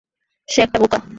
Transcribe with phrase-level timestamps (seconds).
[0.49, 0.97] সে একটা বোকা।